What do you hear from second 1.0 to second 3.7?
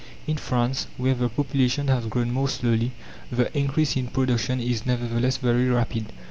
the population has grown more slowly, the